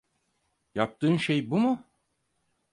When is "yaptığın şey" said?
0.75-1.49